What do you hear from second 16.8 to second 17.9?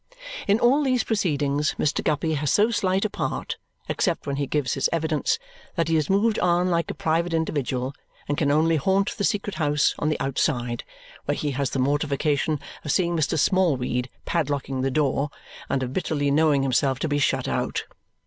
to be shut out.